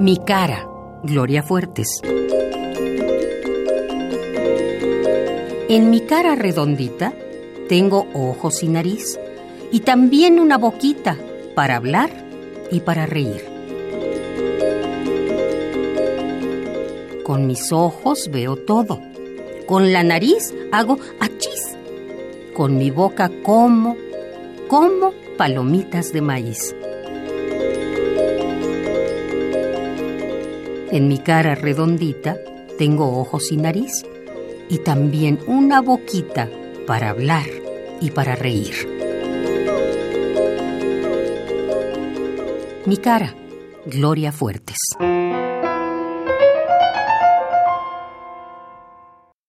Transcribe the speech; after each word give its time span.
Mi 0.00 0.16
cara, 0.16 0.66
Gloria 1.02 1.42
Fuertes. 1.42 2.00
En 5.68 5.90
mi 5.90 6.00
cara 6.06 6.36
redondita 6.36 7.12
tengo 7.68 8.06
ojos 8.14 8.62
y 8.62 8.68
nariz 8.68 9.20
y 9.70 9.80
también 9.80 10.40
una 10.40 10.56
boquita 10.56 11.18
para 11.54 11.76
hablar 11.76 12.08
y 12.70 12.80
para 12.80 13.04
reír. 13.04 13.44
Con 17.22 17.46
mis 17.46 17.70
ojos 17.70 18.30
veo 18.32 18.56
todo. 18.56 19.02
Con 19.66 19.92
la 19.92 20.02
nariz 20.02 20.54
hago 20.72 20.96
achís. 21.20 21.76
Con 22.54 22.78
mi 22.78 22.90
boca 22.90 23.30
como, 23.42 23.98
como 24.66 25.12
palomitas 25.36 26.14
de 26.14 26.22
maíz. 26.22 26.74
En 30.92 31.06
mi 31.06 31.18
cara 31.18 31.54
redondita 31.54 32.36
tengo 32.76 33.18
ojos 33.20 33.52
y 33.52 33.56
nariz 33.56 33.92
y 34.68 34.78
también 34.78 35.38
una 35.46 35.80
boquita 35.80 36.50
para 36.86 37.10
hablar 37.10 37.46
y 38.00 38.10
para 38.10 38.34
reír. 38.34 38.74
Mi 42.86 42.96
cara, 42.96 43.34
Gloria 43.86 44.32
Fuertes. 44.32 44.78